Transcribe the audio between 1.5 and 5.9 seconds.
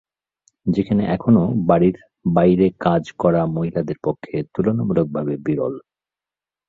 বাড়ির বাইরে কাজ করা মহিলাদের পক্ষে তুলনামূলকভাবে বিরল।